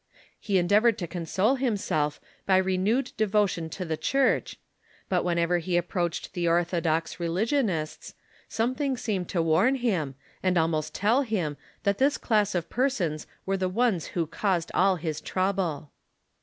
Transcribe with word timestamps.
He 0.39 0.57
endeavored 0.57 0.97
to 0.97 1.05
console 1.05 1.57
himself 1.57 2.19
by 2.47 2.57
renewed 2.57 3.11
devotion 3.17 3.69
to 3.69 3.85
the 3.85 3.97
church, 3.97 4.57
but 5.09 5.23
whenever 5.23 5.59
he 5.59 5.77
approached 5.77 6.33
the 6.33 6.47
orthodox 6.47 7.19
religionists, 7.19 8.15
something 8.49 8.97
seemed 8.97 9.29
to 9.29 9.43
warn 9.43 9.75
him, 9.75 10.15
and 10.41 10.57
almost 10.57 10.95
tell 10.95 11.21
him, 11.21 11.55
that 11.83 11.99
this 11.99 12.17
class 12.17 12.55
of 12.55 12.67
persons 12.67 13.27
were 13.45 13.57
the 13.57 13.69
ones 13.69 14.07
who 14.17 14.25
caused 14.25 14.71
all 14.73 14.97
liis 14.97 15.23
trouble. 15.23 15.91